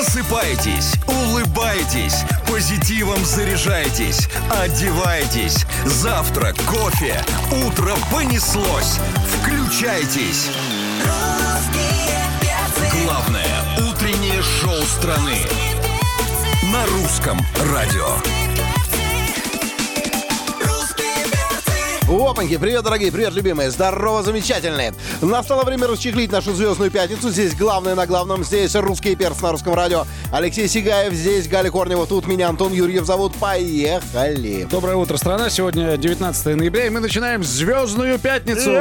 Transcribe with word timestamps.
Просыпайтесь, 0.00 0.94
улыбайтесь, 1.06 2.24
позитивом 2.50 3.22
заряжайтесь, 3.22 4.30
одевайтесь. 4.48 5.66
Завтрак, 5.84 6.56
кофе, 6.64 7.22
утро 7.66 7.94
понеслось. 8.10 8.98
Включайтесь. 9.28 10.48
Главное 13.04 13.90
утреннее 13.90 14.40
шоу 14.42 14.80
страны 14.84 15.42
на 16.72 16.86
русском 16.86 17.38
радио. 17.70 18.49
Опаньки, 22.10 22.56
привет, 22.56 22.82
дорогие, 22.82 23.12
привет, 23.12 23.32
любимые, 23.34 23.70
здорово, 23.70 24.24
замечательные. 24.24 24.92
Настало 25.20 25.62
время 25.62 25.86
расчехлить 25.86 26.32
нашу 26.32 26.52
звездную 26.52 26.90
пятницу. 26.90 27.30
Здесь 27.30 27.54
главное 27.54 27.94
на 27.94 28.04
главном, 28.04 28.42
здесь 28.42 28.74
русский 28.74 29.14
перс 29.14 29.40
на 29.40 29.52
русском 29.52 29.74
радио. 29.74 30.06
Алексей 30.32 30.66
Сигаев, 30.66 31.12
здесь 31.12 31.46
Галя 31.46 31.70
Корнева, 31.70 32.08
тут 32.08 32.26
меня 32.26 32.48
Антон 32.48 32.72
Юрьев 32.72 33.04
зовут. 33.04 33.36
Поехали. 33.36 34.66
Доброе 34.68 34.96
утро, 34.96 35.18
страна. 35.18 35.50
Сегодня 35.50 35.96
19 35.96 36.56
ноября, 36.56 36.86
и 36.86 36.90
мы 36.90 36.98
начинаем 36.98 37.44
звездную 37.44 38.18
пятницу. 38.18 38.72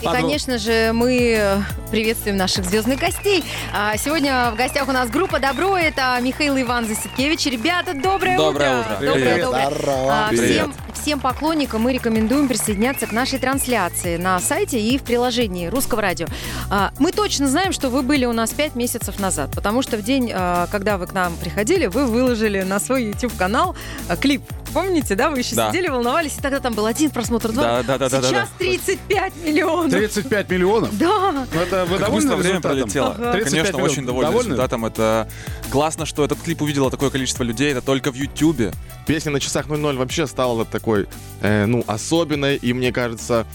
И, 0.00 0.04
конечно 0.04 0.58
же, 0.58 0.90
мы 0.92 1.62
приветствуем 1.92 2.36
наших 2.36 2.64
звездных 2.64 2.98
гостей. 2.98 3.44
А, 3.72 3.96
Сегодня 3.96 4.50
в 4.52 4.56
гостях 4.56 4.88
у 4.88 4.92
нас 4.92 5.08
группа 5.10 5.38
«Добро». 5.38 5.78
Это 5.78 6.18
Михаил 6.20 6.60
Иван 6.60 6.88
Заситкевич. 6.88 7.46
Ребята, 7.46 7.94
доброе, 7.94 8.36
Доброе 8.36 8.80
утро. 8.80 8.90
утро. 8.96 9.06
Доброе, 9.06 9.14
Привет. 9.14 9.44
доброе. 9.44 9.70
Здорово. 9.70 10.12
А, 10.12 10.28
Привет. 10.30 10.50
Всем, 10.50 10.74
всем 10.98 11.20
поклонникам 11.20 11.82
мы 11.82 11.92
рекомендуем 11.92 12.48
присоединяться 12.48 13.06
к 13.06 13.12
нашей 13.12 13.38
трансляции 13.38 14.16
на 14.16 14.40
сайте 14.40 14.80
и 14.80 14.98
в 14.98 15.02
приложении 15.02 15.66
Русского 15.68 16.02
радио. 16.02 16.26
А, 16.70 16.92
Мы 16.98 17.12
точно 17.12 17.48
знаем, 17.48 17.72
что 17.72 17.88
вы 17.88 18.02
были 18.02 18.24
у 18.24 18.32
нас 18.32 18.50
пять 18.50 18.74
месяцев 18.74 19.18
назад, 19.18 19.50
потому 19.54 19.82
что 19.82 19.96
в 19.96 20.02
день, 20.02 20.30
а, 20.34 20.66
когда 20.70 20.98
вы 20.98 21.06
к 21.06 21.12
нам 21.12 21.34
приходили, 21.36 21.86
вы 21.86 22.06
выложили 22.06 22.62
на 22.62 22.80
свой 22.80 23.04
YouTube-канал 23.04 23.76
а, 24.08 24.16
клип. 24.16 24.42
Помните, 24.82 25.14
да? 25.14 25.30
Вы 25.30 25.38
еще 25.38 25.54
Да. 25.56 25.70
сидели, 25.70 25.88
волновались, 25.88 26.36
и 26.38 26.40
тогда 26.40 26.60
там 26.60 26.74
был 26.74 26.86
один 26.86 27.10
просмотр, 27.10 27.52
два. 27.52 27.62
Да, 27.62 27.82
да, 27.82 27.98
да, 27.98 28.08
да, 28.08 28.20
да, 28.20 28.28
Сейчас 28.28 28.48
да. 28.48 28.54
35 28.58 29.32
миллионов. 29.44 29.90
35 29.90 30.50
миллионов. 30.50 30.98
Да. 30.98 31.46
Ну, 31.52 31.60
Это 31.60 31.84
вы 31.84 31.98
Как 31.98 32.12
быстро 32.12 32.36
время 32.36 32.60
пролетело. 32.60 33.08
Ага. 33.08 33.32
35 33.32 33.44
Конечно, 33.50 33.72
миллионов. 33.76 33.92
очень 33.92 34.06
довольны, 34.06 34.30
Довольны? 34.30 34.48
результатом. 34.50 34.84
Это 34.86 35.28
классно, 35.70 36.06
что 36.06 36.24
этот 36.24 36.40
клип 36.40 36.62
увидело 36.62 36.90
такое 36.90 37.10
количество 37.10 37.42
людей. 37.42 37.72
Это 37.72 37.80
только 37.82 38.12
в 38.12 38.14
Ютьюбе. 38.14 38.72
Песня 39.06 39.32
на 39.32 39.40
часах 39.40 39.66
00 39.68 39.96
вообще 39.96 40.26
стала 40.26 40.64
такой, 40.64 41.08
э, 41.40 41.66
ну, 41.66 41.82
особенной 41.86 42.56
и, 42.56 42.72
мне 42.72 42.92
кажется, 42.92 43.46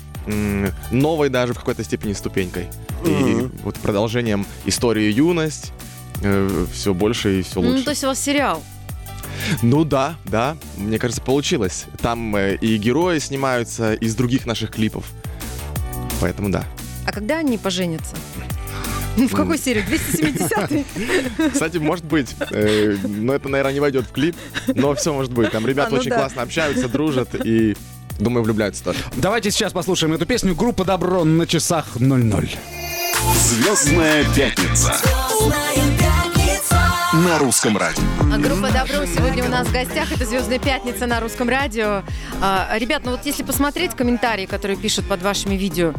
новой 0.91 1.29
даже 1.29 1.53
в 1.53 1.57
какой-то 1.59 1.83
степени 1.83 2.13
ступенькой. 2.13 2.67
И 3.05 3.09
Мгм. 3.09 3.51
вот 3.63 3.75
продолжением 3.75 4.45
истории 4.65 5.11
юность 5.11 5.71
все 6.73 6.93
больше 6.93 7.39
и 7.39 7.43
все 7.43 7.59
Ну, 7.61 7.69
лучше. 7.71 7.83
то 7.83 7.89
есть 7.89 8.03
у 8.05 8.07
вас 8.07 8.19
сериал. 8.19 8.63
Ну 9.61 9.83
да, 9.83 10.15
да, 10.25 10.57
мне 10.77 10.99
кажется, 10.99 11.21
получилось. 11.21 11.85
Там 12.01 12.35
э, 12.35 12.55
и 12.55 12.77
герои 12.77 13.19
снимаются 13.19 13.93
из 13.93 14.15
других 14.15 14.45
наших 14.45 14.71
клипов. 14.71 15.05
Поэтому 16.21 16.49
да. 16.49 16.65
А 17.05 17.11
когда 17.11 17.37
они 17.39 17.57
поженятся? 17.57 18.15
В 19.15 19.35
какой 19.35 19.57
серии? 19.57 19.81
270 19.81 21.53
Кстати, 21.53 21.77
может 21.77 22.05
быть, 22.05 22.35
э, 22.51 22.95
но 23.03 23.33
это, 23.33 23.47
наверное, 23.49 23.73
не 23.73 23.79
войдет 23.79 24.05
в 24.05 24.11
клип, 24.11 24.35
но 24.73 24.95
все 24.95 25.13
может 25.13 25.31
быть. 25.31 25.51
Там 25.51 25.67
ребята 25.67 25.89
А, 25.89 25.91
ну 25.91 25.97
очень 25.97 26.09
да. 26.09 26.17
классно 26.17 26.41
общаются, 26.41 26.87
дружат 26.87 27.35
и, 27.45 27.75
думаю, 28.19 28.43
влюбляются 28.43 28.83
тоже. 28.83 28.99
Давайте 29.15 29.51
сейчас 29.51 29.71
послушаем 29.71 30.13
эту 30.13 30.25
песню. 30.25 30.55
Группа 30.55 30.83
«Добро» 30.83 31.23
на 31.23 31.45
часах 31.45 31.95
00. 31.99 32.49
Звездная 33.35 34.25
пятница 34.35 34.95
на 37.13 37.37
русском 37.37 37.77
радио. 37.77 38.01
А 38.33 38.37
группа 38.39 38.71
«Добро» 38.71 39.05
сегодня 39.05 39.45
у 39.45 39.47
нас 39.47 39.67
в 39.67 39.71
гостях. 39.71 40.11
Это 40.11 40.25
«Звездная 40.25 40.57
пятница» 40.57 41.05
на 41.05 41.19
русском 41.19 41.47
радио. 41.47 42.01
А, 42.41 42.75
ребят, 42.79 43.03
ну 43.05 43.11
вот 43.11 43.23
если 43.25 43.43
посмотреть 43.43 43.91
комментарии, 43.93 44.47
которые 44.47 44.77
пишут 44.77 45.07
под 45.07 45.21
вашими 45.21 45.53
видео, 45.55 45.93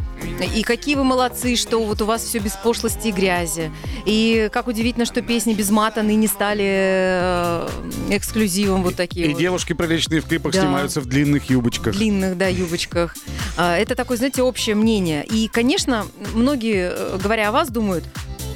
и 0.53 0.61
какие 0.63 0.95
вы 0.95 1.05
молодцы, 1.05 1.55
что 1.55 1.79
вот 1.83 2.01
у 2.01 2.05
вас 2.05 2.21
все 2.23 2.39
без 2.39 2.51
пошлости 2.53 3.07
и 3.07 3.11
грязи. 3.13 3.71
И 4.05 4.49
как 4.51 4.67
удивительно, 4.67 5.05
что 5.05 5.21
песни 5.21 5.53
без 5.53 5.69
мата 5.69 6.03
ныне 6.03 6.27
стали 6.27 6.65
э, 6.67 7.69
эксклюзивом 8.09 8.83
вот 8.83 8.95
такие 8.95 9.27
И 9.27 9.29
вот. 9.31 9.39
девушки 9.39 9.71
приличные 9.71 10.19
в 10.19 10.25
клипах 10.25 10.51
Да. 10.51 10.61
снимаются 10.61 10.99
в 10.99 11.05
длинных 11.05 11.49
юбочках. 11.49 11.93
длинных, 11.95 12.37
да, 12.37 12.47
юбочках. 12.47 13.15
А, 13.57 13.77
Это 13.77 13.95
такое, 13.95 14.17
знаете, 14.17 14.41
общее 14.41 14.75
мнение. 14.75 15.25
И, 15.25 15.47
конечно, 15.47 16.05
многие, 16.33 16.91
э, 16.93 17.17
говоря 17.23 17.47
о 17.49 17.51
вас, 17.53 17.69
думают, 17.69 18.03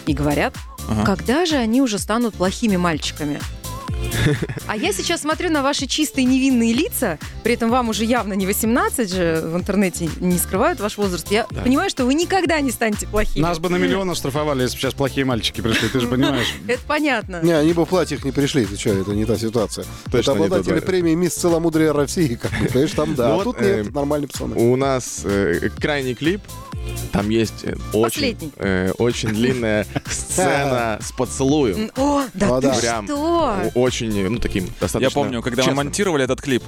и 0.05 0.13
говорят, 0.13 0.55
Ага. 0.89 1.05
когда 1.05 1.45
же 1.45 1.55
они 1.55 1.81
уже 1.81 1.99
станут 1.99 2.33
плохими 2.35 2.75
мальчиками? 2.75 3.39
А 4.67 4.75
я 4.75 4.91
сейчас 4.93 5.21
смотрю 5.21 5.49
на 5.49 5.61
ваши 5.63 5.87
чистые 5.87 6.25
невинные 6.25 6.73
лица, 6.73 7.17
при 7.43 7.53
этом 7.53 7.69
вам 7.69 7.89
уже 7.89 8.05
явно 8.05 8.33
не 8.33 8.45
18 8.45 9.11
же, 9.11 9.41
в 9.43 9.55
интернете 9.55 10.09
не 10.19 10.37
скрывают 10.37 10.79
ваш 10.79 10.97
возраст. 10.97 11.29
Я 11.31 11.47
Да. 11.51 11.61
понимаю, 11.61 11.89
что 11.89 12.05
вы 12.05 12.13
никогда 12.13 12.59
не 12.61 12.71
станете 12.71 13.07
плохими. 13.07 13.41
Нас 13.43 13.59
бы 13.59 13.69
на 13.69 13.77
миллион 13.77 14.09
оштрафовали, 14.09 14.63
если 14.63 14.75
бы 14.75 14.81
сейчас 14.81 14.93
плохие 14.93 15.25
мальчики 15.25 15.61
пришли, 15.61 15.89
ты 15.89 15.99
же 15.99 16.07
понимаешь. 16.09 16.53
Это 16.67 16.81
понятно. 16.87 17.39
Не, 17.43 17.51
они 17.53 17.73
бы 17.73 17.85
в 17.85 17.89
платьях 17.89 18.23
не 18.25 18.31
пришли, 18.31 18.65
ты 18.65 18.77
что, 18.77 18.89
это 18.91 19.11
не 19.11 19.25
та 19.25 19.37
ситуация. 19.37 19.85
Это 20.11 20.31
обладатели 20.31 20.79
премии 20.79 21.15
«Мисс 21.15 21.33
Целомудрия 21.35 21.93
России», 21.93 22.35
как 22.35 22.51
бы, 22.59 22.67
конечно, 22.67 23.05
там 23.05 23.15
да. 23.15 23.27
Ну 23.29 23.33
а 23.33 23.35
вот, 23.37 23.43
тут 23.43 23.55
э, 23.61 23.83
нет, 23.83 23.93
нормальные 23.93 24.27
пацаны. 24.27 24.55
У 24.55 24.75
нас 24.75 25.21
э, 25.23 25.69
крайний 25.79 26.15
клип. 26.15 26.41
Там 27.11 27.29
есть 27.29 27.63
э, 27.63 27.75
очень, 27.93 28.51
э, 28.57 28.91
очень 28.97 29.29
длинная 29.29 29.85
сцена 30.09 30.99
с 31.01 31.11
поцелуем. 31.11 31.91
О, 31.97 32.23
да 32.33 32.57
А, 32.57 32.61
ты 32.61 32.67
да. 32.67 32.73
Прям 32.79 33.05
что? 33.05 33.15
о- 33.15 33.71
очень, 33.99 34.29
ну, 34.29 34.39
таким 34.39 34.65
достаточно 34.79 34.99
Я 34.99 35.09
помню, 35.09 35.41
когда 35.41 35.61
мы 35.63 35.67
честным. 35.67 35.77
монтировали 35.77 36.23
этот 36.23 36.41
клип, 36.41 36.63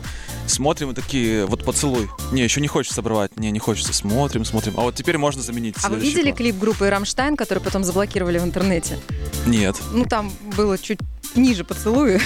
смотрим 0.47 0.91
и 0.91 0.93
такие, 0.93 1.45
вот 1.45 1.63
поцелуй. 1.63 2.09
Не, 2.31 2.43
еще 2.43 2.61
не 2.61 2.67
хочется 2.67 3.01
обрывать. 3.01 3.37
Не, 3.37 3.51
не 3.51 3.59
хочется. 3.59 3.93
Смотрим, 3.93 4.45
смотрим. 4.45 4.73
А 4.77 4.81
вот 4.81 4.95
теперь 4.95 5.17
можно 5.17 5.41
заменить. 5.41 5.75
А 5.83 5.89
вы 5.89 5.97
видели 5.97 6.23
план. 6.31 6.35
клип 6.35 6.57
группы 6.57 6.89
«Рамштайн», 6.89 7.35
который 7.35 7.59
потом 7.59 7.83
заблокировали 7.83 8.39
в 8.39 8.43
интернете? 8.43 8.99
Нет. 9.45 9.75
Ну, 9.93 10.05
там 10.05 10.31
было 10.57 10.77
чуть 10.77 10.99
ниже 11.35 11.63
поцелуи. 11.63 12.19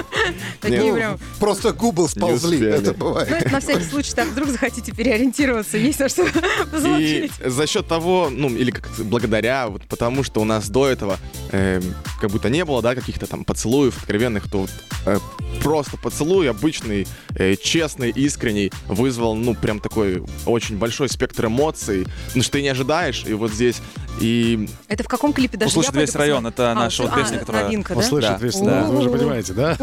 Такие 0.60 0.90
Ну, 0.92 0.94
прям... 0.94 1.18
Просто 1.38 1.72
губы 1.72 2.08
сползли, 2.08 2.66
это 2.66 2.92
бывает. 2.92 3.28
Ну, 3.30 3.36
это 3.36 3.50
на 3.50 3.60
всякий 3.60 3.84
случай, 3.84 4.12
так 4.14 4.28
вдруг 4.28 4.48
захотите 4.48 4.92
переориентироваться, 4.92 5.76
есть 5.76 6.00
на 6.00 6.08
что 6.08 6.22
И 6.26 6.30
посмотреть. 6.70 7.32
за 7.44 7.66
счет 7.66 7.86
того, 7.86 8.28
ну, 8.30 8.48
или 8.48 8.70
как 8.70 8.88
благодаря, 8.98 9.68
вот 9.68 9.82
потому 9.82 10.22
что 10.22 10.40
у 10.40 10.44
нас 10.44 10.68
до 10.68 10.88
этого 10.88 11.18
э, 11.52 11.80
как 12.20 12.30
будто 12.30 12.48
не 12.48 12.64
было, 12.64 12.82
да, 12.82 12.94
каких-то 12.94 13.26
там 13.26 13.44
поцелуев 13.44 13.98
откровенных, 13.98 14.50
то 14.50 14.66
э, 15.06 15.18
просто 15.62 15.96
поцелуй 15.96 16.48
обычный, 16.48 17.06
э, 17.34 17.56
честный, 17.56 18.10
искренний, 18.10 18.72
вызвал, 18.88 19.34
ну, 19.34 19.54
прям 19.54 19.80
такой 19.80 20.22
очень 20.46 20.78
большой 20.78 21.08
спектр 21.08 21.46
эмоций, 21.46 22.06
ну, 22.34 22.42
что 22.42 22.52
ты 22.52 22.62
не 22.62 22.68
ожидаешь, 22.68 23.24
и 23.26 23.34
вот 23.34 23.52
здесь, 23.52 23.76
и 24.20 24.68
Это 24.88 25.04
в 25.04 25.08
каком 25.08 25.32
клипе 25.32 25.56
даже? 25.56 25.70
Услышит 25.70 25.94
я 25.94 26.00
весь 26.00 26.10
пойду 26.10 26.32
район. 26.32 26.46
Это 26.46 26.72
А, 26.72 26.74
наша 26.74 27.02
вот 27.02 27.12
а, 27.12 27.16
песня, 27.20 27.38
которая... 27.38 27.64
новинка, 27.64 27.94
да? 27.94 28.00
Услышит 28.00 28.30
Да. 28.30 28.38
весь, 28.38 28.56
да, 28.56 28.84
вы 28.84 29.02
же 29.02 29.08
У-у-у. 29.08 29.18
понимаете, 29.18 29.52
да? 29.52 29.76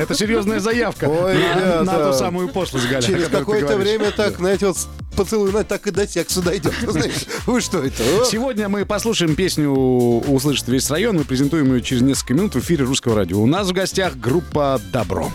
Это 0.00 0.14
серьезная 0.14 0.60
заявка 0.60 1.06
на- 1.08 2.12
ту 2.12 2.18
самую 2.18 2.48
пошлость, 2.48 2.88
Галя. 2.88 3.02
Через 3.02 3.28
какое-то 3.28 3.76
время 3.76 4.10
так, 4.10 4.36
знаете, 4.38 4.66
вот 4.68 4.76
поцелуй, 5.16 5.50
знаете, 5.50 5.68
так 5.68 5.86
и 5.86 5.90
до 5.90 6.06
секса 6.06 6.42
дойдет. 6.42 6.72
Знаешь, 6.86 7.26
вы 7.46 7.60
что 7.60 7.82
это? 7.82 8.02
О, 8.02 8.24
Сегодня 8.24 8.68
мы 8.68 8.84
послушаем 8.86 9.34
песню 9.34 9.70
«Услышит 9.70 10.68
весь 10.68 10.88
район». 10.90 11.16
Мы 11.16 11.24
презентуем 11.24 11.74
ее 11.74 11.82
через 11.82 12.02
несколько 12.02 12.34
минут 12.34 12.54
в 12.54 12.58
эфире 12.60 12.84
Русского 12.84 13.16
радио. 13.16 13.40
У 13.40 13.46
нас 13.46 13.68
в 13.68 13.72
гостях 13.72 14.16
группа 14.16 14.80
«Добро». 14.92 15.30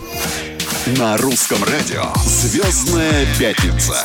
На 0.98 1.16
русском 1.16 1.62
радио. 1.64 2.04
Звездная 2.24 3.26
пятница. 3.38 4.04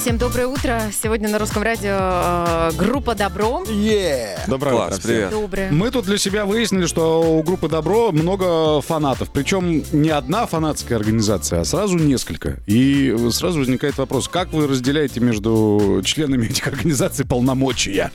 Всем 0.00 0.16
доброе 0.16 0.46
утро. 0.46 0.80
Сегодня 1.02 1.28
на 1.28 1.38
русском 1.38 1.62
радио 1.62 1.90
э, 1.92 2.70
группа 2.78 3.14
«Добро». 3.14 3.62
е. 3.68 4.38
доброе 4.46 4.70
Класс, 4.70 4.94
утро 4.94 5.06
привет. 5.06 5.30
Доброе. 5.30 5.70
Мы 5.70 5.90
тут 5.90 6.06
для 6.06 6.16
себя 6.16 6.46
выяснили, 6.46 6.86
что 6.86 7.20
у 7.20 7.42
группы 7.42 7.68
«Добро» 7.68 8.10
много 8.10 8.80
фанатов. 8.80 9.28
Причем 9.30 9.84
не 9.92 10.08
одна 10.08 10.46
фанатская 10.46 10.96
организация, 10.96 11.60
а 11.60 11.64
сразу 11.66 11.98
несколько. 11.98 12.60
И 12.64 13.14
сразу 13.30 13.58
возникает 13.58 13.98
вопрос, 13.98 14.26
как 14.28 14.54
вы 14.54 14.66
разделяете 14.66 15.20
между 15.20 16.00
членами 16.02 16.46
этих 16.46 16.66
организаций 16.66 17.26
полномочия? 17.26 18.10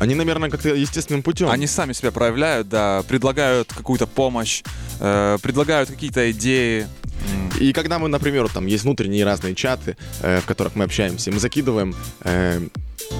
Они, 0.00 0.14
наверное, 0.14 0.50
как-то 0.50 0.74
естественным 0.74 1.22
путем. 1.22 1.48
Они 1.48 1.66
сами 1.66 1.94
себя 1.94 2.10
проявляют, 2.12 2.68
да, 2.68 3.02
предлагают 3.08 3.72
какую-то 3.72 4.06
помощь, 4.06 4.62
э, 5.00 5.38
предлагают 5.40 5.88
какие-то 5.88 6.30
идеи. 6.32 6.86
И 7.60 7.72
когда 7.72 7.98
мы, 7.98 8.08
например, 8.08 8.48
там 8.48 8.66
есть 8.66 8.84
внутренние 8.84 9.24
разные 9.24 9.54
чаты, 9.54 9.96
э, 10.22 10.40
в 10.40 10.46
которых 10.46 10.74
мы 10.76 10.84
общаемся, 10.84 11.30
мы 11.30 11.38
закидываем 11.38 11.94
э, 12.22 12.60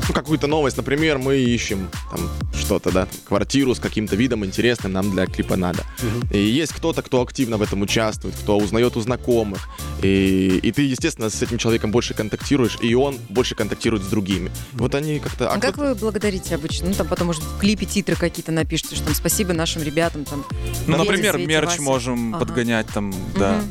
ну, 0.08 0.14
какую-то 0.14 0.46
новость, 0.46 0.76
например, 0.76 1.18
мы 1.18 1.36
ищем 1.36 1.88
там 2.10 2.28
что-то, 2.54 2.90
да, 2.90 3.06
там, 3.06 3.20
квартиру 3.26 3.74
с 3.74 3.80
каким-то 3.80 4.16
видом 4.16 4.44
интересным 4.44 4.92
нам 4.92 5.10
для 5.10 5.26
клипа 5.26 5.56
надо. 5.56 5.84
И 6.32 6.38
есть 6.38 6.72
кто-то, 6.72 7.02
кто 7.02 7.22
активно 7.22 7.56
в 7.58 7.62
этом 7.62 7.82
участвует, 7.82 8.34
кто 8.36 8.56
узнает 8.58 8.96
у 8.96 9.00
знакомых, 9.00 9.68
и, 10.02 10.58
и 10.62 10.72
ты, 10.72 10.82
естественно, 10.82 11.30
с 11.30 11.40
этим 11.42 11.58
человеком 11.58 11.90
больше 11.90 12.14
контактируешь, 12.14 12.78
и 12.80 12.94
он 12.94 13.18
больше 13.28 13.54
контактирует 13.54 14.02
с 14.04 14.06
другими. 14.06 14.50
Вот 14.72 14.94
они 14.94 15.18
как-то... 15.18 15.48
А 15.50 15.58
как 15.58 15.74
кто-то- 15.74 15.90
вы 15.90 15.94
благодарите 15.94 16.54
обычно? 16.54 16.88
Ну, 16.88 16.94
там 16.94 17.06
потом, 17.06 17.28
может, 17.28 17.42
в 17.42 17.58
клипе 17.58 17.86
титры 17.86 18.16
какие-то 18.16 18.52
напишите, 18.52 18.96
что 18.96 19.04
там 19.04 19.14
спасибо 19.14 19.52
нашим 19.52 19.82
ребятам, 19.82 20.24
там. 20.24 20.44
Ну, 20.86 20.96
например, 20.96 21.34
Свете, 21.34 21.46
мерч 21.48 21.66
Вася. 21.66 21.82
можем 21.82 22.34
Ага. 22.34 22.44
подгонять 22.44 22.86
там, 22.88 23.14
да. 23.38 23.62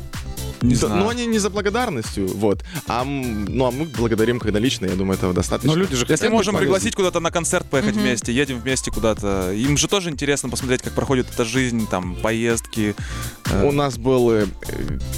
Не 0.64 0.74
знаю. 0.74 0.96
Ну, 1.02 1.08
они 1.08 1.26
не 1.26 1.38
за 1.38 1.50
благодарностью, 1.50 2.26
вот. 2.28 2.64
А, 2.86 3.04
ну, 3.04 3.66
а 3.66 3.70
мы 3.70 3.84
благодарим, 3.86 4.38
когда 4.40 4.58
лично, 4.58 4.86
я 4.86 4.94
думаю, 4.94 5.16
этого 5.18 5.32
достаточно. 5.34 5.72
Но 5.72 5.78
люди 5.78 5.94
же 5.96 6.06
Если 6.08 6.28
можем 6.28 6.56
пригласить 6.56 6.94
куда-то 6.94 7.20
на 7.20 7.30
концерт, 7.30 7.68
поехать 7.68 7.94
Мгм. 7.94 8.02
вместе, 8.02 8.32
едем 8.32 8.60
вместе 8.60 8.90
куда-то. 8.90 9.52
Им 9.52 9.76
же 9.76 9.88
тоже 9.88 10.10
интересно 10.10 10.48
посмотреть, 10.48 10.82
как 10.82 10.92
проходит 10.94 11.26
эта 11.32 11.44
жизнь, 11.44 11.86
там, 11.88 12.16
поездки. 12.16 12.94
Э, 13.50 13.66
У 13.66 13.72
нас 13.72 13.98
был 13.98 14.30
э, 14.30 14.46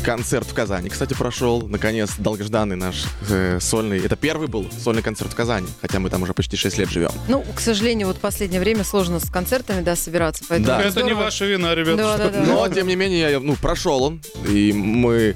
концерт 0.04 0.46
в 0.48 0.54
Казани, 0.54 0.88
кстати, 0.88 1.14
прошел. 1.14 1.62
Наконец, 1.68 2.12
долгожданный 2.18 2.76
наш 2.76 3.04
э, 3.28 3.58
сольный. 3.60 3.98
Это 4.00 4.16
первый 4.16 4.48
был 4.48 4.66
сольный 4.82 5.02
концерт 5.02 5.32
в 5.32 5.34
Казани, 5.36 5.68
хотя 5.80 6.00
мы 6.00 6.10
там 6.10 6.22
уже 6.22 6.32
почти 6.34 6.56
6 6.56 6.78
лет 6.78 6.90
живем. 6.90 7.10
Ну, 7.28 7.44
к 7.54 7.60
сожалению, 7.60 8.08
вот 8.08 8.16
в 8.16 8.20
последнее 8.20 8.60
время 8.60 8.84
сложно 8.84 9.20
с 9.20 9.30
концертами, 9.30 9.82
да, 9.82 9.96
собираться. 9.96 10.44
Поэтому 10.48 10.66
Да. 10.66 10.82
Это 10.82 11.02
не 11.02 11.12
ваша 11.14 11.46
вина, 11.46 11.74
ребята. 11.74 11.96
Да, 11.96 12.16
да, 12.18 12.28
да. 12.30 12.40
Но, 12.44 12.68
тем 12.68 12.86
не 12.88 12.96
менее, 12.96 13.30
я, 13.30 13.40
ну, 13.40 13.54
прошел 13.56 14.02
он, 14.02 14.20
и 14.48 14.72
мы 14.72 15.35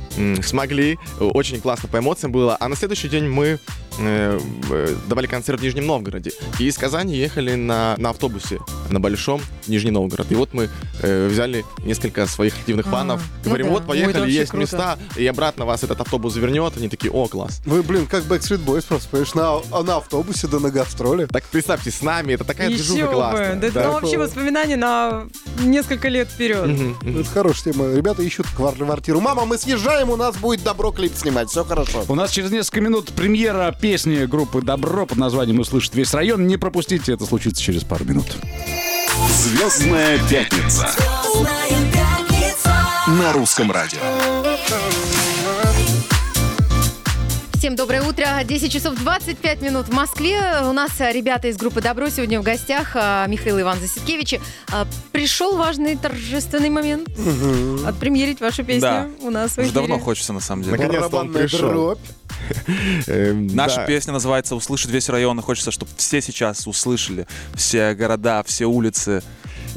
смогли. 0.43 0.97
Очень 1.19 1.61
классно 1.61 1.89
по 1.89 1.97
эмоциям 1.99 2.31
было. 2.31 2.57
А 2.59 2.67
на 2.67 2.75
следующий 2.75 3.07
день 3.09 3.27
мы 3.29 3.59
э, 3.99 4.39
давали 5.07 5.27
концерт 5.27 5.59
в 5.59 5.63
Нижнем 5.63 5.85
Новгороде. 5.87 6.31
И 6.59 6.65
из 6.65 6.77
Казани 6.77 7.15
ехали 7.15 7.55
на, 7.55 7.95
на 7.97 8.09
автобусе 8.09 8.59
на 8.89 8.99
Большом 8.99 9.41
Нижний 9.67 9.91
Новгород. 9.91 10.31
И 10.31 10.35
вот 10.35 10.53
мы 10.53 10.69
э, 11.01 11.27
взяли 11.27 11.63
несколько 11.85 12.25
своих 12.27 12.53
активных 12.55 12.87
А, 12.87 12.91
фанов. 12.91 13.21
ну 13.43 13.49
Говорим, 13.49 13.67
да. 13.67 13.71
вот, 13.73 13.81
Ой, 13.83 13.87
поехали, 13.87 14.19
вообще 14.21 14.33
есть 14.35 14.51
круто. 14.51 14.61
места, 14.61 14.99
и 15.17 15.25
обратно 15.27 15.65
вас 15.65 15.83
этот 15.83 15.99
автобус 16.01 16.33
завернет. 16.33 16.73
Они 16.77 16.89
такие, 16.89 17.11
о, 17.11 17.27
класс. 17.27 17.61
Вы, 17.65 17.83
блин, 17.83 18.07
как 18.07 18.23
Backstreet 18.25 18.63
Boys 18.65 18.85
просто 18.87 19.07
поешь 19.09 19.33
на, 19.33 19.57
а 19.71 19.83
на 19.83 19.97
автобусе 19.97 20.47
да 20.47 20.59
на 20.59 20.69
гастроле. 20.71 21.27
Так 21.27 21.43
представьте, 21.45 21.91
с 21.91 22.01
нами 22.01 22.33
это 22.33 22.43
такая 22.43 22.69
Еще 22.69 22.83
движуха 22.83 23.07
бы. 23.07 23.13
классная. 23.13 23.55
Да, 23.55 23.67
это 23.67 23.73
Да. 23.81 23.91
вообще 23.91 24.17
воспоминания 24.17 24.75
на 24.77 25.27
несколько 25.59 26.07
лет 26.09 26.27
вперед. 26.29 26.67
Мгм. 26.67 27.19
Это 27.19 27.29
хорошая 27.29 27.73
тема. 27.73 27.93
Ребята 27.93 28.21
ищут 28.23 28.47
квартиру. 28.55 29.19
Мама, 29.21 29.45
мы 29.45 29.57
съезжаем, 29.57 30.00
у 30.09 30.15
нас 30.15 30.35
будет 30.37 30.63
добро 30.63 30.91
клип 30.91 31.13
снимать. 31.15 31.49
Все 31.49 31.63
хорошо. 31.63 32.03
У 32.07 32.15
нас 32.15 32.31
через 32.31 32.51
несколько 32.51 32.81
минут 32.81 33.11
премьера 33.13 33.75
песни 33.79 34.25
группы 34.25 34.61
«Добро» 34.61 35.05
под 35.05 35.17
названием 35.17 35.59
«Услышит 35.59 35.95
весь 35.95 36.13
район». 36.13 36.47
Не 36.47 36.57
пропустите, 36.57 37.13
это 37.13 37.25
случится 37.25 37.61
через 37.61 37.83
пару 37.83 38.05
минут. 38.05 38.25
Звездная 39.29 40.19
пятница 40.29 40.89
на 43.07 43.33
русском 43.33 43.71
радио. 43.71 44.40
Всем 47.71 47.77
доброе 47.77 48.01
утро. 48.01 48.25
10 48.43 48.69
часов 48.69 48.99
25 48.99 49.61
минут 49.61 49.87
в 49.87 49.93
Москве. 49.93 50.41
У 50.65 50.73
нас 50.73 50.91
а, 50.99 51.09
ребята 51.13 51.47
из 51.47 51.55
группы 51.55 51.79
«Добро» 51.79 52.09
сегодня 52.09 52.41
в 52.41 52.43
гостях. 52.43 52.91
а, 52.95 53.25
Михаил 53.27 53.61
Иван 53.61 53.79
Заситкевичи. 53.79 54.41
А, 54.69 54.85
Пришел 55.13 55.55
важный 55.55 55.95
торжественный 55.95 56.69
момент. 56.69 57.07
Отпремьерить 57.85 58.41
вашу 58.41 58.65
песню 58.65 58.81
Да. 58.81 59.09
у 59.21 59.29
нас 59.29 59.51
в 59.51 59.59
Уже 59.59 59.71
давно 59.71 59.99
хочется, 59.99 60.33
на 60.33 60.41
самом 60.41 60.63
деле. 60.63 60.75
Наконец-то 60.75 61.15
он 61.15 61.31
пришел. 61.31 61.97
Эм, 63.07 63.47
Наша 63.47 63.85
песня 63.85 64.11
называется 64.11 64.57
«Услышит 64.57 64.91
весь 64.91 65.07
район», 65.07 65.39
и 65.39 65.41
хочется, 65.41 65.71
чтобы 65.71 65.91
все 65.95 66.21
сейчас 66.21 66.67
услышали. 66.67 67.25
Все 67.55 67.93
города, 67.93 68.43
все 68.45 68.65
улицы. 68.65 69.23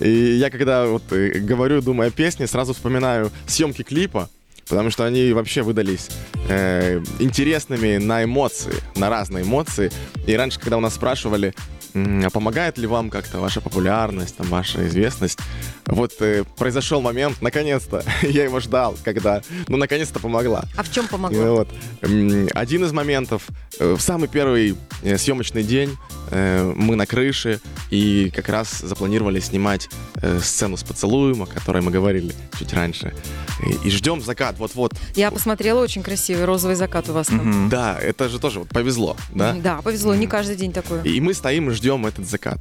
И 0.01 0.35
я 0.35 0.51
когда 0.51 0.87
вот 0.87 1.13
э, 1.13 1.39
говорю, 1.39 1.81
думаю 1.81 2.09
о 2.09 2.11
песне, 2.11 2.49
сразу 2.49 2.75
вспоминаю 2.75 3.31
съемки 3.47 3.83
клипа, 3.83 4.29
потому 4.69 4.91
что 4.91 5.05
они 5.05 5.33
вообще 5.33 5.63
выдались 5.63 6.09
э, 6.49 7.03
интересными 7.19 7.97
на 7.99 8.25
эмоции, 8.25 8.75
на 8.97 9.11
разные 9.11 9.45
эмоции. 9.45 9.91
И 10.27 10.35
раньше, 10.35 10.61
когда 10.61 10.77
у 10.77 10.81
нас 10.81 10.95
спрашивали, 10.95 11.55
а 11.95 12.29
помогает 12.31 12.77
ли 12.77 12.87
вам 12.89 13.09
как-то 13.09 13.39
ваша 13.39 13.61
популярность, 13.61 14.37
там, 14.37 14.49
ваша 14.49 14.87
известность, 14.89 15.39
вот 15.87 16.13
э, 16.21 16.43
произошел 16.57 17.01
момент, 17.01 17.41
наконец-то, 17.41 18.03
я 18.23 18.45
его 18.45 18.59
ждал, 18.59 18.97
когда, 19.05 19.43
ну, 19.69 19.77
наконец-то 19.77 20.19
помогла. 20.19 20.65
А 20.77 20.83
в 20.83 20.91
чем 20.91 21.05
И 21.05 21.09
помогло? 21.09 21.57
вот, 21.57 21.69
один 22.03 22.85
из 22.85 22.93
моментов, 22.93 23.47
э, 23.79 23.95
в 23.95 24.01
самый 24.01 24.29
первый 24.29 24.77
э, 25.03 25.17
съемочный 25.19 25.63
день 25.63 25.97
мы 26.31 26.97
на 26.97 27.07
крыше 27.07 27.61
и 27.91 28.31
как 28.35 28.49
раз 28.49 28.81
запланировали 28.81 29.41
снимать 29.41 29.89
э, 30.17 30.41
сцену 30.43 30.77
с 30.77 30.83
поцелуем, 30.83 31.43
о 31.43 31.47
которой 31.47 31.83
мы 31.83 31.91
говорили 31.91 32.35
чуть 32.59 32.73
раньше. 32.73 33.15
И, 33.63 33.89
и 33.89 33.91
ждем 33.91 34.21
закат, 34.21 34.59
вот-вот. 34.59 34.93
Я 35.15 35.31
посмотрела, 35.31 35.81
очень 35.81 36.03
красивый 36.03 36.45
розовый 36.45 36.77
закат 36.77 37.09
у 37.09 37.13
вас 37.13 37.29
там. 37.29 37.37
Мгм. 37.37 37.69
Да, 37.69 37.99
это 38.01 38.29
же 38.29 38.39
тоже 38.39 38.61
вот 38.61 38.69
повезло, 38.69 39.17
да? 39.33 39.53
Да, 39.55 39.83
повезло, 39.83 40.15
не 40.15 40.27
каждый 40.27 40.57
день 40.57 40.73
такое. 40.73 41.03
И 41.03 41.21
мы 41.21 41.35
стоим 41.35 41.71
и 41.71 41.73
ждем 41.73 42.07
этот 42.07 42.29
закат. 42.29 42.59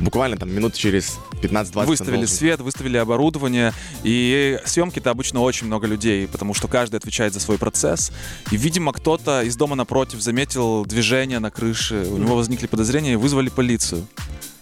Буквально 0.00 0.36
там 0.36 0.52
минут 0.52 0.74
через 0.74 1.18
15-20 1.42 1.78
он 1.80 1.86
Выставили 1.86 2.16
должен. 2.16 2.36
свет, 2.36 2.60
выставили 2.60 2.96
оборудование. 2.96 3.72
И 4.02 4.58
съемки-то 4.64 5.10
обычно 5.10 5.40
очень 5.40 5.66
много 5.66 5.86
людей, 5.86 6.26
потому 6.26 6.54
что 6.54 6.68
каждый 6.68 6.96
отвечает 6.96 7.32
за 7.32 7.40
свой 7.40 7.58
процесс. 7.58 8.12
И, 8.50 8.56
видимо, 8.56 8.92
кто-то 8.92 9.42
из 9.42 9.56
дома 9.56 9.76
напротив 9.76 10.20
заметил 10.20 10.84
движение 10.84 11.38
на 11.38 11.50
крыше. 11.50 12.06
У 12.10 12.18
него 12.18 12.36
возникли 12.36 12.66
подозрения 12.66 13.03
и 13.12 13.16
вызвали 13.16 13.48
полицию. 13.50 14.06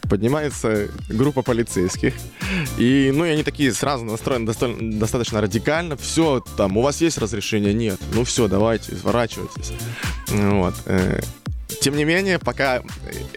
поднимается 0.09 0.89
группа 1.09 1.43
полицейских. 1.43 2.13
И, 2.77 3.11
ну, 3.15 3.25
и 3.25 3.31
они 3.31 3.43
такие 3.43 3.73
сразу 3.73 4.05
настроены 4.05 4.45
достаточно, 4.47 4.93
достаточно 4.99 5.41
радикально. 5.41 5.97
Все, 5.97 6.45
там, 6.57 6.77
у 6.77 6.83
вас 6.83 7.01
есть 7.01 7.17
разрешение? 7.19 7.73
Нет. 7.73 7.99
Ну, 8.13 8.25
все, 8.25 8.47
давайте, 8.49 8.95
сворачивайтесь. 8.97 9.73
Вот. 10.29 10.75
э, 10.85 11.21
Тем 11.81 11.97
не 11.97 12.05
менее, 12.05 12.39
пока 12.39 12.79
э, 12.79 12.83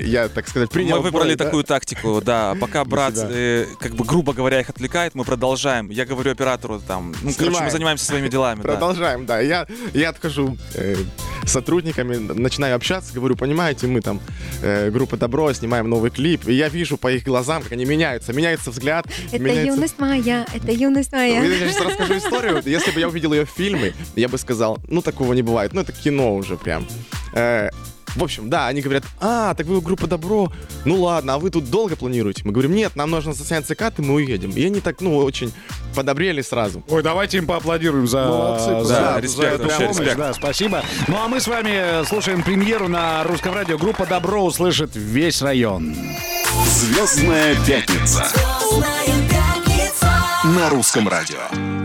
я, 0.02 0.28
так 0.28 0.50
сказать, 0.50 0.70
принял 0.70 0.98
мы 0.98 1.04
выбрали 1.04 1.30
бой, 1.30 1.36
да, 1.38 1.46
такую 1.46 1.64
тактику, 1.64 2.22
да. 2.22 2.56
Пока 2.60 2.84
брат, 2.86 3.14
э, 3.18 3.68
как 3.80 3.96
бы 3.96 4.04
грубо 4.04 4.34
говоря, 4.34 4.60
их 4.60 4.70
отвлекает, 4.70 5.16
мы 5.16 5.24
продолжаем. 5.24 5.90
Я 5.90 6.06
говорю 6.06 6.32
оператору 6.32 6.82
там, 6.86 7.12
ну, 7.22 7.32
короче, 7.32 7.34
Снимаем. 7.44 7.66
мы 7.66 7.72
занимаемся 7.72 8.06
своими 8.06 8.28
делами. 8.28 8.62
да. 8.64 8.70
Продолжаем, 8.74 9.26
да. 9.26 9.40
Я, 9.40 9.66
я 9.94 10.10
отхожу 10.10 10.58
э, 10.74 10.96
сотрудниками, 11.46 12.16
начинаю 12.18 12.76
общаться, 12.76 13.14
говорю, 13.14 13.36
понимаете, 13.36 13.88
мы 13.88 14.02
там 14.02 14.22
э, 14.62 14.90
группа 14.92 15.18
Добро, 15.18 15.54
снимаем 15.54 15.90
новый 15.90 16.12
клип, 16.12 16.48
и 16.48 16.54
я 16.54 16.70
вижу 16.70 16.98
по 16.98 17.12
их 17.12 17.24
глазам, 17.24 17.64
как 17.64 17.74
они 17.74 17.86
меняются, 17.86 18.34
меняется 18.34 18.72
взгляд. 18.72 19.06
Это 19.32 19.40
меняется... 19.40 19.76
юность 19.76 20.00
моя, 20.00 20.46
это 20.54 20.72
юность 20.72 21.12
моя. 21.12 21.44
Я 21.44 21.70
сейчас 21.70 21.86
расскажу 21.86 22.18
историю. 22.18 22.62
Если 22.66 22.92
бы 22.92 23.00
я 23.00 23.08
увидел 23.08 23.34
ее 23.34 23.46
в 23.46 23.50
фильме, 23.50 23.94
я 24.16 24.28
бы 24.28 24.38
сказал, 24.38 24.80
ну 24.88 25.02
такого 25.02 25.34
не 25.34 25.42
бывает. 25.42 25.74
Ну 25.74 25.82
это 25.82 25.92
кино 25.92 26.36
уже 26.36 26.58
прям. 26.58 26.88
Э, 28.16 28.20
в 28.20 28.24
общем, 28.24 28.50
да, 28.50 28.68
они 28.68 28.82
говорят, 28.82 29.04
а, 29.20 29.54
так 29.54 29.66
вы 29.68 29.82
группа 29.82 30.08
Добро, 30.08 30.52
ну 30.86 31.02
ладно, 31.02 31.36
а 31.36 31.40
вы 31.40 31.50
тут 31.50 31.70
долго 31.70 31.96
планируете? 31.96 32.44
Мы 32.46 32.52
говорим, 32.52 32.74
нет, 32.74 32.96
нам 32.96 33.12
нужно 33.12 33.34
заснять 33.34 33.68
закат, 33.68 34.00
и 34.00 34.02
мы 34.02 34.16
уедем. 34.16 34.52
И 34.52 34.66
они 34.66 34.80
так, 34.80 35.02
ну, 35.02 35.18
очень 35.18 35.52
подобрели 35.96 36.42
сразу. 36.42 36.84
Ой, 36.90 37.04
давайте 37.04 37.38
им 37.38 37.48
поаплодируем 37.48 38.08
за, 38.08 38.26
Молодцы, 38.26 38.84
за, 38.86 38.94
да, 38.94 39.14
за 39.14 39.20
респект, 39.20 39.54
эту 39.54 39.64
вообще 39.64 39.80
помощь. 39.80 39.98
респект. 40.00 40.18
Да, 40.18 40.34
спасибо. 40.34 40.84
Ну 41.08 41.18
а 41.18 41.28
мы 41.28 41.40
с 41.40 41.48
вами 41.48 42.06
слушаем 42.06 42.44
премьеру 42.44 42.88
на 42.88 43.24
русском 43.24 43.54
радио. 43.54 43.78
Группа 43.78 44.06
«Добро» 44.06 44.44
услышит 44.44 44.92
весь 44.96 45.42
район. 45.42 45.96
Звездная 46.68 47.56
пятница 47.66 48.26
на 50.44 50.70
русском 50.70 51.08
радио. 51.08 51.85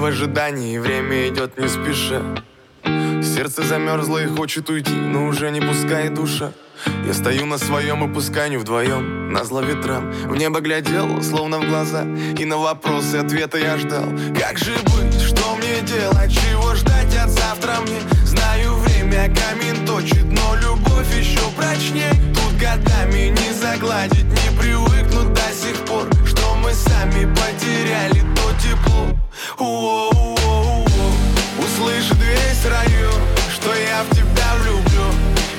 В 0.00 0.04
ожидании, 0.06 0.78
время 0.78 1.28
идет 1.28 1.58
не 1.58 1.68
спеша. 1.68 2.22
Сердце 3.22 3.62
замерзло 3.62 4.16
и 4.16 4.26
хочет 4.26 4.70
уйти, 4.70 4.94
но 4.94 5.26
уже 5.26 5.50
не 5.50 5.60
пускает 5.60 6.14
душа. 6.14 6.52
Я 7.06 7.12
стою 7.12 7.44
на 7.44 7.58
своем 7.58 8.10
и 8.10 8.14
пускай 8.14 8.48
не 8.48 8.56
вдвоем, 8.56 9.30
на 9.30 9.44
зло 9.44 9.60
ветрам. 9.60 10.10
В 10.10 10.36
небо 10.36 10.60
глядел, 10.60 11.22
словно 11.22 11.58
в 11.58 11.68
глаза, 11.68 12.04
и 12.38 12.46
на 12.46 12.56
вопросы 12.56 13.16
ответа 13.16 13.58
я 13.58 13.76
ждал. 13.76 14.06
Как 14.38 14.56
же 14.56 14.72
быть, 14.84 15.20
что 15.20 15.56
мне 15.56 15.82
делать, 15.82 16.32
чего 16.32 16.74
ждать 16.74 17.14
от 17.16 17.28
завтра 17.28 17.74
мне? 17.82 18.00
Знаю, 18.24 18.76
время 18.76 19.24
камень 19.24 19.86
точит, 19.86 20.24
но 20.24 20.56
любовь 20.56 21.14
еще 21.14 21.40
прочнее 21.58 22.10
Тут 22.34 22.58
годами 22.58 23.28
не 23.38 23.52
загладить, 23.52 24.24
не 24.24 24.58
привыкнуть 24.58 25.34
до 25.34 25.52
сих 25.52 25.76
пор. 25.84 26.08
Что 26.24 26.54
мы 26.54 26.72
сами 26.72 27.26
потеряли 27.34 28.20
то 28.34 28.50
тепло 28.62 29.14
Услышит 31.58 32.16
весь 32.18 32.64
район, 32.64 33.20
что 33.52 33.74
я 33.74 34.02
в 34.04 34.10
тебя 34.14 34.54
влюблю. 34.60 35.12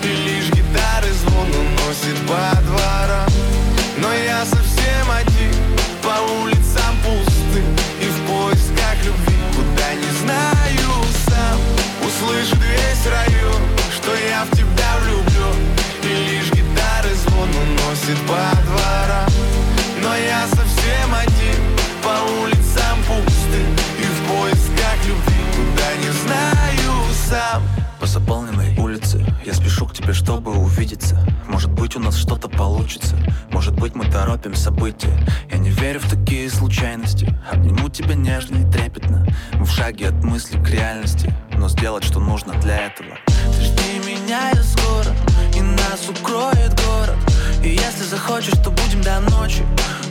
И 0.03 0.07
лишь 0.07 0.49
гитары 0.49 1.11
звон 1.13 1.49
уносит 1.49 2.17
по 2.27 2.61
дворам. 2.61 3.30
Увидеться. 30.81 31.15
Может 31.47 31.69
быть 31.69 31.95
у 31.95 31.99
нас 31.99 32.15
что-то 32.15 32.49
получится. 32.49 33.15
Может 33.51 33.75
быть 33.75 33.93
мы 33.93 34.03
торопим 34.05 34.55
события. 34.55 35.15
Я 35.51 35.59
не 35.59 35.69
верю 35.69 35.99
в 35.99 36.09
такие 36.09 36.49
случайности. 36.49 37.31
Обниму 37.51 37.87
тебя 37.89 38.15
нежно 38.15 38.55
и 38.55 38.71
трепетно. 38.71 39.27
Мы 39.53 39.65
в 39.65 39.69
шаге 39.69 40.07
от 40.07 40.23
мысли 40.23 40.57
к 40.57 40.67
реальности. 40.71 41.31
Но 41.55 41.69
сделать 41.69 42.03
что 42.03 42.19
нужно 42.19 42.53
для 42.61 42.87
этого. 42.87 43.15
Ты 43.27 43.61
жди 43.61 43.99
меня, 44.09 44.49
я 44.55 44.63
скоро. 44.63 45.15
И 45.55 45.61
нас 45.61 46.09
укроет 46.09 46.73
город. 46.87 47.17
И 47.63 47.69
если 47.69 48.03
захочешь, 48.05 48.57
то 48.63 48.71
будем 48.71 49.03
до 49.03 49.19
ночи. 49.19 49.63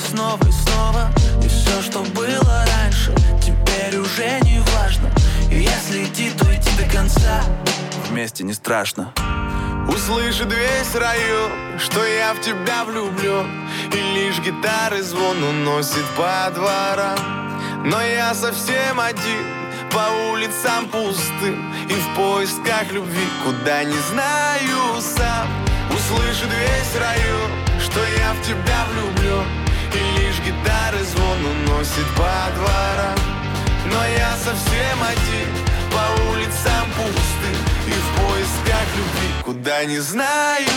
Снова 0.09 0.47
и 0.47 0.53
снова. 0.53 1.11
И 1.45 1.49
все, 1.49 1.83
что 1.83 2.05
было 2.15 2.65
раньше 2.77 3.13
Теперь 3.43 3.99
уже 3.99 4.39
не 4.45 4.61
важно. 4.77 5.11
И 5.51 5.63
если 5.63 6.05
идти, 6.05 6.31
то 6.31 6.45
идти 6.55 6.71
до 6.79 6.89
конца. 6.93 7.43
Вместе 8.09 8.45
не 8.45 8.53
страшно 8.53 9.13
Услышит 9.93 10.53
весь 10.53 10.95
район, 10.95 11.51
что 11.77 12.05
я 12.07 12.33
в 12.33 12.41
тебя 12.41 12.85
влюблен 12.85 13.69
И 13.93 13.97
лишь 14.15 14.39
гитары 14.39 15.03
звон 15.03 15.43
уносит 15.43 16.05
по 16.17 16.49
дворам. 16.55 17.19
Но 17.85 18.01
я 18.01 18.33
совсем 18.35 19.01
один, 19.01 19.45
по 19.91 20.31
улицам 20.31 20.87
пустым 20.87 21.75
И 21.89 21.93
в 21.93 22.15
поисках 22.15 22.93
любви, 22.93 23.27
куда 23.45 23.83
не 23.83 23.99
знаю 24.11 25.01
сам. 25.01 25.49
Услышит 25.91 26.51
весь 26.51 27.01
район, 27.01 27.51
что 27.81 27.99
я 28.01 28.33
в 28.35 28.43
тебя 28.47 28.87
влюблен 28.93 29.45
И 29.93 30.21
лишь 30.21 30.39
гитары 30.39 31.03
звон 31.03 31.45
уносит 31.45 32.07
по 32.17 32.31
дворам. 32.55 33.19
Но 33.87 34.05
я 34.07 34.37
совсем 34.37 35.03
один, 35.03 35.49
по 35.91 36.31
улицам 36.31 36.87
пустым 36.97 37.80
И 37.91 37.93
в 37.93 38.21
поисках 38.21 38.87
любви, 38.97 39.31
куда 39.45 39.85
не 39.85 39.99
знаю 39.99 40.69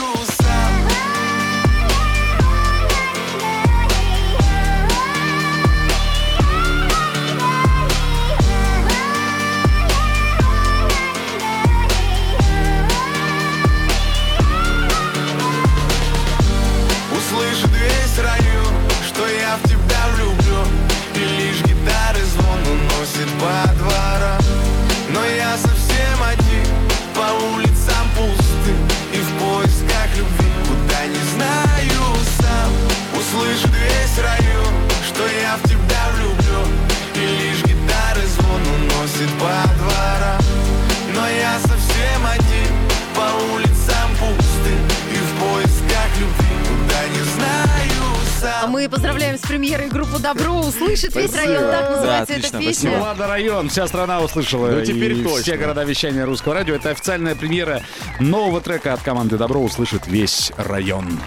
мы 48.83 48.89
поздравляем 48.89 49.37
с 49.37 49.41
премьерой 49.41 49.87
группу 49.87 50.19
«Добро». 50.19 50.59
Услышит 50.59 51.15
весь 51.15 51.33
район, 51.33 51.71
так 51.71 51.89
называется 51.89 52.33
Да, 52.33 52.39
эта 52.39 52.57
отлично, 52.57 52.59
песня. 52.59 52.99
ладно, 52.99 53.27
район, 53.27 53.69
вся 53.69 53.87
страна 53.87 54.19
услышала. 54.21 54.67
Ну, 54.67 54.83
теперь 54.83 55.13
и 55.13 55.23
точно. 55.23 55.41
Все 55.41 55.55
города 55.57 55.83
вещания 55.85 56.25
русского 56.25 56.53
радио. 56.55 56.75
Это 56.75 56.89
официальная 56.89 57.33
премьера 57.35 57.81
нового 58.19 58.59
трека 58.59 58.91
от 58.93 59.01
команды 59.01 59.37
Добро 59.37 59.61
услышит 59.61 60.05
весь 60.07 60.51
район. 60.57 61.17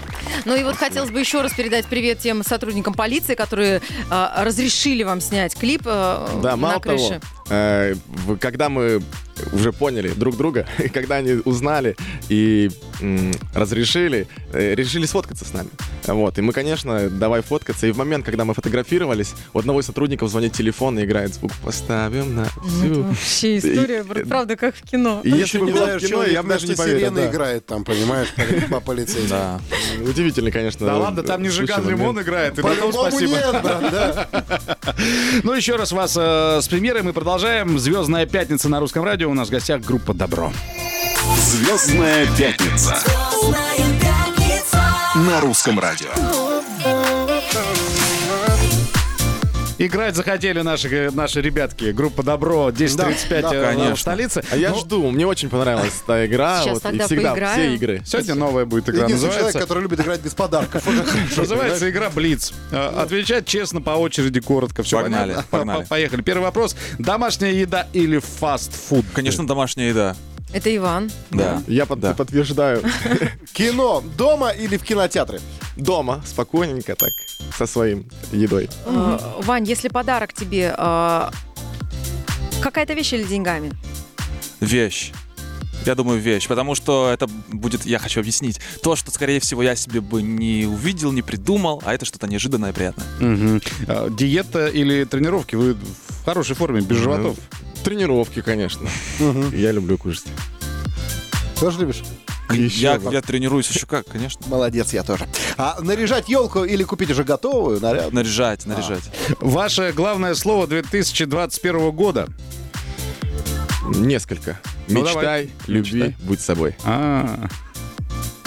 Ну 0.45 0.55
и 0.55 0.63
вот 0.63 0.75
хотелось 0.77 1.09
бы 1.09 1.19
еще 1.19 1.41
раз 1.41 1.53
передать 1.53 1.85
привет 1.87 2.19
тем 2.19 2.43
сотрудникам 2.43 2.93
полиции, 2.93 3.33
которые 3.33 3.81
а, 4.11 4.43
разрешили 4.43 5.01
вам 5.01 5.19
снять 5.19 5.55
клип 5.55 5.81
а, 5.85 6.29
Да, 6.43 6.51
на 6.51 6.55
мало 6.57 6.79
того, 6.79 6.97
крыше. 6.97 7.21
э, 7.49 7.95
в- 8.25 8.37
когда 8.37 8.69
мы 8.69 9.01
уже 9.51 9.71
поняли 9.71 10.09
друг 10.09 10.37
друга, 10.37 10.65
и 10.79 10.89
когда 10.89 11.15
они 11.15 11.33
узнали 11.45 11.95
и 12.29 12.69
м, 13.01 13.33
разрешили, 13.53 14.27
э, 14.53 14.75
решили 14.75 15.05
сфоткаться 15.05 15.45
с 15.45 15.53
нами. 15.53 15.69
Вот, 16.05 16.37
и 16.37 16.41
мы, 16.41 16.53
конечно, 16.53 17.09
давай 17.09 17.41
фоткаться. 17.41 17.85
И 17.87 17.91
в 17.91 17.97
момент, 17.97 18.25
когда 18.25 18.45
мы 18.45 18.53
фотографировались, 18.53 19.33
у 19.53 19.59
одного 19.59 19.81
из 19.81 19.85
сотрудников 19.85 20.29
звонит 20.29 20.53
телефон 20.53 20.97
и 20.99 21.03
играет 21.03 21.33
звук 21.33 21.51
«Поставим 21.63 22.35
на 22.35 22.45
всю». 22.45 23.03
Вообще 23.03 23.57
история, 23.57 24.05
И- 24.15 24.23
правда, 24.25 24.55
как 24.55 24.75
в 24.75 24.81
кино. 24.83 25.21
И 25.23 25.29
если 25.31 25.57
бы 25.59 25.65
Не 25.65 25.71
было 25.73 25.85
в 25.97 25.99
кино, 25.99 26.23
я 26.23 26.43
бы 26.43 26.49
даже 26.49 26.67
не 26.67 26.75
поверил. 26.75 27.11
да. 27.11 27.29
играет 27.29 27.65
там, 27.65 27.83
понимаешь, 27.83 28.27
по, 28.69 28.75
по 28.75 28.79
полицейскому. 28.79 29.27
Да. 29.29 29.59
Удивительный, 30.01 30.51
конечно. 30.51 30.85
Да 30.85 30.97
ладно, 30.97 31.23
там 31.23 31.41
не 31.43 31.49
Жиган 31.49 31.83
момент. 31.83 31.99
Лимон 31.99 32.21
играет. 32.21 32.57
И 32.57 32.61
на 32.61 32.69
том 32.69 32.77
По-любому 32.91 33.09
спасибо. 33.11 33.31
нет, 33.31 33.61
брат, 33.63 33.91
да. 33.91 34.27
Ну, 35.43 35.53
еще 35.53 35.75
раз 35.75 35.91
вас 35.91 36.15
э, 36.17 36.59
с 36.61 36.67
премьерой 36.67 37.03
мы 37.03 37.13
продолжаем. 37.13 37.77
Звездная 37.79 38.25
пятница 38.25 38.69
на 38.69 38.79
русском 38.79 39.03
радио. 39.03 39.26
У 39.27 39.33
нас 39.33 39.49
в 39.49 39.51
гостях 39.51 39.81
группа 39.81 40.13
Добро. 40.13 40.53
Звездная 41.37 42.25
пятница 42.37 42.97
на 45.15 45.41
русском 45.41 45.79
радио. 45.79 46.46
Играть 49.79 50.15
захотели 50.15 50.61
наши, 50.61 51.11
наши 51.13 51.39
ребятки. 51.39 51.91
Группа 51.91 52.23
Добро 52.23 52.65
1035 52.67 53.41
Да, 53.43 53.49
да, 53.51 53.55
э, 53.55 53.65
конечно. 53.75 53.95
в 53.95 53.99
столице. 53.99 54.43
А 54.49 54.57
я 54.57 54.71
Ну, 54.71 54.79
жду, 54.79 55.11
мне 55.11 55.27
очень 55.27 55.49
понравилась 55.49 56.01
та 56.05 56.25
игра. 56.25 56.61
Сейчас 56.61 56.73
вот, 56.73 56.79
и 56.79 56.83
тогда 56.83 57.05
всегда 57.05 57.31
поиграем. 57.33 57.59
все 57.61 57.75
игры. 57.75 58.01
Сегодня 58.05 58.35
новая 58.35 58.65
будет 58.65 58.89
игра. 58.89 59.03
Единственный 59.03 59.29
человек, 59.33 59.35
Называется, 59.45 59.59
который 59.59 59.83
любит 59.83 59.99
играть 59.99 60.21
без 60.21 60.33
подарков. 60.33 60.83
Называется 61.37 61.89
игра 61.89 62.09
Блиц. 62.09 62.53
Э, 62.71 63.01
Отвечать 63.01 63.45
честно, 63.45 63.79
по 63.81 63.91
очереди, 63.91 64.39
коротко. 64.39 64.81
Все 64.81 64.97
Погнали, 65.01 65.31
понятно? 65.33 65.45
погнали. 65.51 65.81
По- 65.83 65.87
Поехали. 65.89 66.21
Первый 66.23 66.43
вопрос. 66.43 66.75
Домашняя 66.97 67.51
еда 67.53 67.87
или 67.93 68.17
фастфуд? 68.17 69.05
Конечно, 69.13 69.45
домашняя 69.45 69.89
еда. 69.89 70.15
Это 70.53 70.75
Иван. 70.75 71.11
Да. 71.31 71.61
Я 71.67 71.85
под- 71.85 71.99
Да. 71.99 72.13
подтверждаю. 72.13 72.81
Кино 73.53 74.03
дома 74.17 74.49
или 74.51 74.77
в 74.77 74.83
кинотеатре? 74.83 75.39
Дома, 75.75 76.21
спокойненько 76.25 76.95
так, 76.95 77.11
со 77.55 77.67
своим 77.67 78.05
едой. 78.31 78.69
Э, 78.85 79.19
Вань, 79.43 79.65
если 79.65 79.89
подарок 79.89 80.33
тебе, 80.33 80.73
э, 80.75 81.29
какая-то 82.61 82.93
вещь 82.93 83.13
или 83.13 83.23
деньгами? 83.23 83.71
Вещь. 84.59 85.11
Я 85.85 85.95
думаю, 85.95 86.19
вещь, 86.19 86.47
потому 86.47 86.75
что 86.75 87.09
это 87.13 87.27
будет, 87.47 87.85
я 87.85 87.99
хочу 87.99 88.19
объяснить, 88.19 88.59
то, 88.83 88.95
что, 88.95 89.11
скорее 89.11 89.39
всего, 89.39 89.63
я 89.63 89.75
себе 89.75 90.01
бы 90.01 90.21
не 90.21 90.65
увидел, 90.65 91.11
не 91.13 91.21
придумал, 91.21 91.81
а 91.85 91.93
это 91.93 92.03
что-то 92.05 92.27
неожиданное 92.27 92.71
и 92.71 92.73
приятное. 92.73 93.05
Мгм. 93.19 93.61
Э, 93.87 94.09
Диета 94.11 94.67
или 94.67 95.03
тренировки? 95.05 95.55
Вы 95.55 95.75
в 95.75 96.25
хорошей 96.25 96.55
форме, 96.55 96.81
без 96.81 96.97
животов? 96.97 97.37
Тренировки, 97.83 98.41
конечно. 98.41 98.87
Я 99.51 99.71
люблю 99.71 99.97
кушать. 99.97 100.25
Тоже 101.59 101.79
любишь? 101.79 102.03
Еще 102.51 102.79
я, 102.81 102.99
я 103.11 103.21
тренируюсь 103.21 103.69
еще 103.69 103.85
как, 103.85 104.05
конечно. 104.07 104.41
Молодец, 104.47 104.93
я 104.93 105.03
тоже. 105.03 105.27
А 105.57 105.77
наряжать 105.81 106.29
елку 106.29 106.63
или 106.63 106.83
купить 106.83 107.09
уже 107.11 107.23
готовую 107.25 107.81
наряд? 107.81 108.13
Наряжать, 108.13 108.65
наряжать. 108.65 109.03
Ваше 109.41 109.91
главное 109.93 110.33
слово 110.35 110.65
2021 110.67 111.91
года? 111.91 112.27
Несколько. 113.95 114.59
Ну, 114.87 115.01
Мечтай, 115.01 115.13
давай. 115.15 115.49
люби, 115.67 115.91
Мечтай. 115.93 116.15
будь 116.23 116.39
собой. 116.39 116.75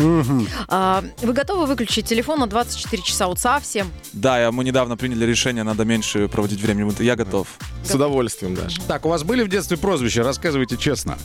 А, 0.00 1.02
А, 1.02 1.04
Вы 1.23 1.33
готовы 1.33 1.66
выключить 1.66 2.07
телефон 2.07 2.40
на 2.40 2.47
24 2.47 3.02
часа 3.02 3.26
вот 3.28 3.38
совсем? 3.38 3.90
Да, 4.12 4.40
я, 4.40 4.52
мы 4.52 4.64
недавно 4.64 4.97
приняли 4.97 5.25
решение, 5.25 5.62
надо 5.62 5.85
меньше 5.85 6.28
проводить 6.28 6.61
времени. 6.61 6.90
Я 7.02 7.16
готов. 7.16 7.47
С 7.85 7.95
удовольствием 7.95 8.54
даже. 8.54 8.80
Так, 8.83 9.07
у 9.07 9.09
вас 9.09 9.23
были 9.23 9.42
в 9.42 9.49
детстве 9.49 9.76
прозвища? 9.76 10.23
Рассказывайте 10.23 10.76
честно. 10.76 11.19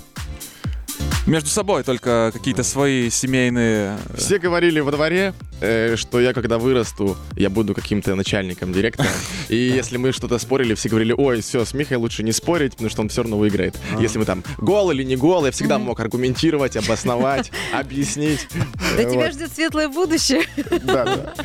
Между 1.26 1.50
собой 1.50 1.84
только 1.84 2.30
какие-то 2.34 2.64
свои 2.64 3.10
семейные... 3.10 3.98
э, 4.10 4.18
Все 4.18 4.38
говорили 4.38 4.80
во 4.80 4.92
дворе, 4.92 5.34
э, 5.60 5.96
что 5.96 6.20
я 6.22 6.34
когда 6.34 6.60
вырасту, 6.60 7.18
я 7.36 7.50
буду 7.50 7.74
каким-то 7.74 8.14
начальником, 8.14 8.72
директором. 8.72 9.10
И 9.50 9.56
если 9.56 9.98
мы 9.98 10.12
что-то 10.12 10.38
спорили, 10.38 10.76
все 10.76 10.88
говорили, 10.88 11.14
ой, 11.18 11.42
все, 11.42 11.66
с 11.66 11.74
Михой 11.74 11.98
лучше 11.98 12.22
не 12.22 12.32
спорить, 12.32 12.74
потому 12.74 12.92
что 12.92 13.02
он 13.02 13.10
все 13.10 13.24
равно 13.24 13.40
выиграет. 13.40 13.76
Если 14.00 14.20
мы 14.20 14.26
там 14.26 14.44
гол 14.60 14.92
или 14.92 15.02
не 15.04 15.16
гол, 15.16 15.46
я 15.46 15.52
всегда 15.52 15.80
мог 15.80 16.00
аргументировать, 16.00 16.78
обосновать, 16.78 17.52
объяснить. 17.74 18.48
Да 18.96 19.04
тебя 19.04 19.32
ждет 19.32 19.52
светлое 19.52 19.90
будущее. 19.90 20.44
Да, 20.84 21.06
да. 21.06 21.34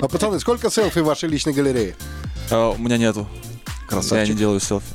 А, 0.00 0.08
пацаны, 0.08 0.40
сколько 0.40 0.70
селфи 0.70 0.98
в 0.98 1.04
вашей 1.04 1.28
личной 1.28 1.52
галерее? 1.52 1.94
э, 2.50 2.56
у 2.56 2.78
меня 2.82 2.96
нету. 2.96 3.28
Я 3.84 3.88
Красавчик. 3.88 4.28
не 4.34 4.38
делаю 4.38 4.60
селфи. 4.60 4.86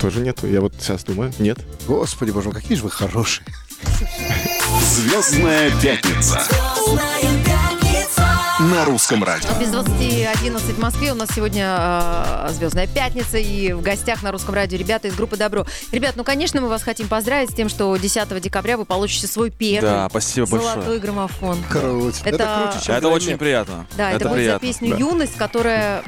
Тоже 0.00 0.20
нету. 0.20 0.46
Я 0.46 0.60
вот 0.60 0.72
сейчас 0.78 1.04
думаю, 1.04 1.32
нет. 1.38 1.58
Господи 1.86 2.30
боже 2.30 2.48
мой, 2.50 2.54
какие 2.60 2.76
же 2.76 2.82
вы 2.84 2.90
хорошие. 2.90 3.46
Звездная 4.94 5.70
пятница 5.80 6.40
на 8.60 8.84
русском 8.84 9.24
радио. 9.24 9.48
Без 9.58 9.68
20.11 9.68 10.74
в 10.74 10.78
Москве 10.78 11.12
у 11.12 11.14
нас 11.14 11.30
сегодня 11.34 11.64
э, 11.78 12.48
Звездная 12.52 12.86
пятница 12.86 13.38
и 13.38 13.72
в 13.72 13.80
гостях 13.80 14.22
на 14.22 14.32
русском 14.32 14.54
радио 14.54 14.76
ребята 14.78 15.08
из 15.08 15.14
группы 15.14 15.36
Добро. 15.38 15.64
Ребят, 15.92 16.16
ну 16.16 16.24
конечно 16.24 16.60
мы 16.60 16.68
вас 16.68 16.82
хотим 16.82 17.08
поздравить 17.08 17.50
с 17.50 17.54
тем, 17.54 17.70
что 17.70 17.96
10 17.96 18.40
декабря 18.42 18.76
вы 18.76 18.84
получите 18.84 19.26
свой 19.28 19.50
первый 19.50 19.88
Да, 19.88 20.08
спасибо 20.10 20.46
золотой 20.46 20.74
большое. 20.76 20.98
граммофон. 21.00 21.58
Круть. 21.70 22.20
Это, 22.24 22.36
Это- 22.36 22.70
круче, 22.70 22.84
чем 22.84 22.94
Это 22.96 23.00
Грэмми. 23.02 23.14
очень 23.16 23.38
приятно. 23.38 23.86
Да, 23.96 24.08
это, 24.10 24.16
это 24.16 24.28
будет 24.28 24.30
за 24.30 24.58
приятно. 24.58 24.66
песню 24.68 24.90
да. 24.90 24.96
«Юность», 24.98 25.36
которая 25.36 26.02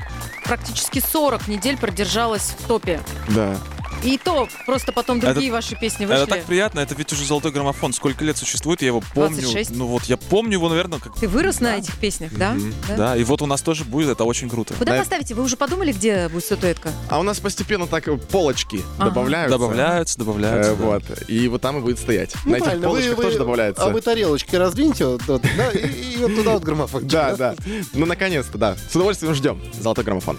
практически 0.52 0.98
40 1.00 1.48
недель 1.48 1.78
продержалась 1.78 2.54
в 2.58 2.66
топе. 2.66 3.00
Да. 3.28 3.56
И 4.02 4.18
то 4.18 4.48
просто 4.66 4.92
потом 4.92 5.20
другие 5.20 5.46
Это- 5.48 5.54
ваши 5.56 5.76
песни 5.76 6.04
вышли. 6.06 6.22
Это 6.24 6.34
так 6.34 6.44
приятно, 6.44 6.80
это 6.80 6.94
ведь 6.94 7.12
уже 7.12 7.24
золотой 7.24 7.52
граммофон. 7.52 7.92
Сколько 7.92 8.24
лет 8.24 8.36
существует, 8.36 8.82
я 8.82 8.88
его 8.88 9.02
помню. 9.14 9.40
26. 9.42 9.70
Ну 9.76 9.86
вот, 9.86 10.04
я 10.04 10.16
помню 10.16 10.52
его, 10.54 10.68
наверное, 10.68 10.98
как... 10.98 11.14
Ты 11.14 11.28
вырос 11.28 11.60
на 11.60 11.76
этих 11.76 11.96
песнях, 11.98 12.32
да? 12.34 12.56
Да? 12.88 12.96
Да, 12.96 13.16
и 13.16 13.24
вот 13.24 13.42
у 13.42 13.46
нас 13.46 13.62
тоже 13.62 13.84
будет, 13.84 14.08
это 14.10 14.24
очень 14.24 14.48
круто. 14.50 14.74
Куда 14.74 14.92
Да. 14.92 14.98
поставите? 14.98 15.34
Вы 15.34 15.42
уже 15.44 15.56
подумали, 15.56 15.92
где 15.92 16.28
будет 16.28 16.44
статуэтка? 16.44 16.90
А 17.08 17.20
у 17.20 17.22
нас 17.22 17.38
постепенно 17.40 17.86
так 17.86 18.08
полочки 18.28 18.80
Ага. 18.98 19.10
добавляются. 19.10 19.58
Добавляются, 19.58 20.18
добавляются. 20.18 20.72
Э, 20.72 20.76
да. 20.76 20.82
Вот. 20.84 21.02
И 21.28 21.48
вот 21.48 21.60
там 21.60 21.78
и 21.78 21.80
будет 21.80 21.98
стоять. 21.98 22.34
Ну, 22.44 22.52
На 22.52 22.56
этих 22.56 22.64
правильно, 22.64 22.88
вы- 22.88 22.94
полочках 22.94 23.16
вы- 23.18 23.22
тоже 23.24 23.38
добавляется. 23.38 23.84
А 23.84 23.88
вы 23.90 24.00
тарелочки 24.00 24.56
раздвиньте, 24.56 25.06
вот, 25.06 25.22
вот, 25.26 25.42
да, 25.56 25.70
и, 25.70 26.14
и 26.14 26.16
вот 26.18 26.34
туда 26.34 26.52
вот 26.54 26.62
граммофон. 26.62 27.06
Да, 27.06 27.36
да. 27.36 27.54
Ну, 27.92 28.06
наконец-то, 28.06 28.58
да. 28.58 28.76
С 28.90 28.94
удовольствием 28.96 29.34
ждем. 29.34 29.60
Золотой 29.80 30.04
граммофон. 30.04 30.38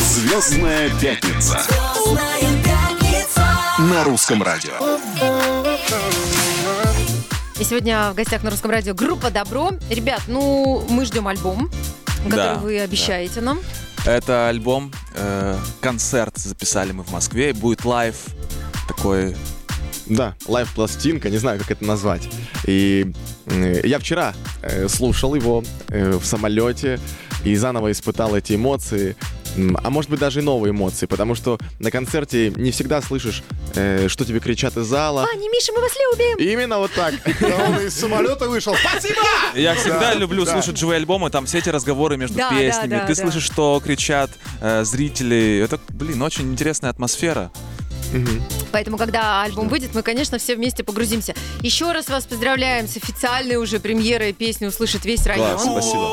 Звездная 0.00 0.90
пятница 1.00 1.60
на 3.78 4.04
русском 4.04 4.42
радио. 4.42 4.72
И 7.58 7.64
сегодня 7.64 8.10
в 8.10 8.14
гостях 8.14 8.42
на 8.42 8.50
русском 8.50 8.70
радио 8.70 8.94
группа 8.94 9.30
DABRO. 9.30 9.72
Ребят, 9.90 10.22
ну 10.28 10.84
мы 10.88 11.04
ждем 11.04 11.28
альбом, 11.28 11.70
который 12.24 12.36
Да, 12.36 12.54
вы 12.54 12.80
обещаете 12.80 13.40
нам. 13.40 13.60
Это 14.06 14.48
альбом, 14.48 14.92
э, 15.14 15.56
концерт 15.80 16.36
записали 16.38 16.92
мы 16.92 17.04
в 17.04 17.10
Москве, 17.12 17.50
и 17.50 17.52
будет 17.52 17.84
live 17.84 18.16
такой 18.88 19.36
Да, 20.06 20.34
лайв-пластинка, 20.46 21.30
не 21.30 21.38
знаю, 21.38 21.60
как 21.60 21.70
это 21.70 21.84
назвать. 21.84 22.28
И 22.66 23.12
э, 23.46 23.80
я 23.84 23.98
вчера 23.98 24.34
э, 24.62 24.88
слушал 24.88 25.34
его 25.34 25.62
э, 25.88 26.16
в 26.16 26.24
самолете 26.24 26.98
и 27.44 27.54
заново 27.56 27.92
испытал 27.92 28.34
эти 28.34 28.54
эмоции. 28.54 29.16
А 29.82 29.90
может 29.90 30.10
быть 30.10 30.20
даже 30.20 30.40
и 30.40 30.42
новые 30.42 30.70
эмоции, 30.70 31.06
потому 31.06 31.34
что 31.34 31.58
на 31.78 31.90
концерте 31.90 32.52
не 32.56 32.70
всегда 32.70 33.02
слышишь, 33.02 33.42
э, 33.74 34.08
что 34.08 34.24
тебе 34.24 34.40
кричат 34.40 34.76
из 34.76 34.86
зала. 34.86 35.26
Аня, 35.30 35.48
Миша, 35.50 35.72
мы 35.72 35.80
вас 35.80 35.92
любим! 35.94 36.38
Именно 36.38 36.78
вот 36.78 36.92
так. 36.92 37.14
Он 37.42 37.80
из 37.80 37.94
самолета 37.94 38.48
вышел. 38.48 38.74
Спасибо! 38.74 39.20
Я 39.54 39.74
всегда 39.74 40.14
люблю 40.14 40.46
слушать 40.46 40.76
живые 40.76 40.96
альбомы, 40.98 41.30
там 41.30 41.46
все 41.46 41.58
эти 41.58 41.68
разговоры 41.68 42.16
между 42.16 42.38
песнями. 42.50 43.02
Ты 43.06 43.14
слышишь, 43.14 43.44
что 43.44 43.80
кричат 43.84 44.30
э, 44.60 44.84
зрители. 44.84 45.60
Это, 45.62 45.78
блин, 45.90 46.22
очень 46.22 46.50
интересная 46.52 46.90
атмосфера. 46.90 47.50
Поэтому, 48.72 48.98
когда 48.98 49.42
альбом 49.42 49.68
выйдет, 49.68 49.94
мы, 49.94 50.02
конечно, 50.02 50.38
все 50.38 50.54
вместе 50.56 50.84
погрузимся. 50.84 51.34
Еще 51.60 51.92
раз 51.92 52.08
вас 52.08 52.24
поздравляем 52.26 52.86
с 52.86 52.96
официальной 52.96 53.56
уже 53.56 53.80
премьерой 53.80 54.32
песни 54.32 54.66
«Услышит 54.66 55.04
весь 55.04 55.26
район». 55.26 55.58
Класс, 55.58 55.62
спасибо. 55.62 56.12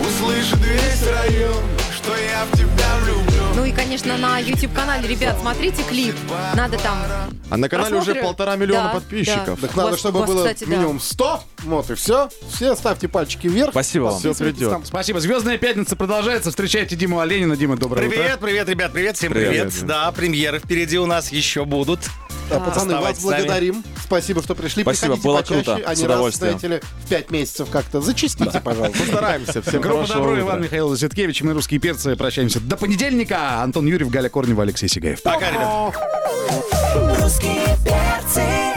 Услышит 0.00 0.58
весь 0.58 1.06
район, 1.08 1.62
что 2.02 2.16
я 2.16 2.44
в 2.44 2.56
тебя 2.56 2.96
влюблен. 3.02 3.40
Ну 3.56 3.64
и, 3.64 3.72
конечно, 3.72 4.16
на 4.16 4.38
YouTube-канале, 4.38 5.08
ребят, 5.08 5.36
смотрите 5.40 5.82
клип. 5.82 6.14
Надо 6.54 6.78
там... 6.78 6.98
А 7.50 7.56
на 7.56 7.68
канале 7.68 7.96
уже 7.96 8.12
Просмотры? 8.12 8.22
полтора 8.22 8.56
миллиона 8.56 8.84
Да, 8.84 8.94
подписчиков. 8.94 9.60
да. 9.60 9.66
Так 9.66 9.76
надо, 9.76 9.90
вас- 9.90 9.98
чтобы 9.98 10.20
вас, 10.20 10.28
было 10.30 10.38
кстати, 10.44 10.64
да. 10.64 10.70
минимум 10.76 11.00
100. 11.00 11.42
Вот 11.64 11.90
и 11.90 11.94
все. 11.96 12.28
Все 12.52 12.76
ставьте 12.76 13.08
пальчики 13.08 13.48
вверх. 13.48 13.70
Спасибо 13.72 14.04
вам. 14.04 14.14
Подписывайтесь 14.14 14.58
придет. 14.58 14.86
Спасибо. 14.86 15.20
Звездная 15.20 15.58
пятница 15.58 15.96
продолжается. 15.96 16.50
Встречайте 16.50 16.94
Диму 16.96 17.18
Оленина. 17.20 17.56
Дима, 17.56 17.76
доброе 17.76 18.06
утро. 18.06 18.16
Привет, 18.18 18.38
привет, 18.40 18.68
ребят, 18.68 18.92
привет, 18.92 19.16
всем 19.16 19.32
Привет. 19.32 19.50
привет. 19.70 19.86
Да, 19.86 20.10
премьеры 20.12 20.60
впереди 20.60 20.98
у 20.98 21.06
нас 21.06 21.32
еще 21.32 21.64
будут. 21.64 22.00
Да, 22.50 22.60
пацаны, 22.60 22.96
вас 22.96 23.20
благодарим. 23.20 23.84
Спасибо, 24.04 24.42
что 24.42 24.54
пришли. 24.54 24.82
Спасибо, 24.82 25.14
Приходите 25.14 25.28
было 25.28 25.36
почаще, 25.38 25.64
круто, 25.64 25.82
а 25.86 25.94
с 25.94 25.98
раз, 26.00 26.02
удовольствием. 26.02 26.58
знаете 26.58 26.68
ли, 26.68 26.80
в 27.04 27.08
пять 27.08 27.30
месяцев 27.30 27.68
как-то. 27.70 28.00
Зачистите, 28.00 28.60
пожалуйста. 28.60 28.98
Постараемся. 28.98 29.62
Всем 29.62 29.80
Группа 29.80 30.06
Добро, 30.08 30.32
утра. 30.32 30.40
Иван 30.40 30.62
Михаил 30.62 30.94
Зиткевич, 30.96 31.42
мы 31.42 31.52
русские 31.52 31.78
перцы. 31.80 32.16
Прощаемся 32.16 32.60
до 32.60 32.76
понедельника. 32.76 33.62
Антон 33.62 33.86
Юрьев, 33.86 34.10
Галя 34.10 34.28
Корнева, 34.28 34.62
Алексей 34.64 34.88
Сигаев. 34.88 35.22
Пока, 35.22 35.50
ребят. 35.50 35.94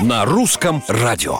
На 0.01 0.25
русском 0.25 0.83
радио. 0.87 1.31